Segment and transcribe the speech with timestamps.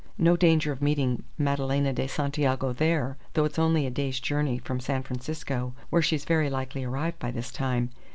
[0.17, 4.79] No danger of meeting Madalena de Santiago there, though it's only a day's journey from
[4.79, 7.91] San Francisco, where she's very likely arrived by this time.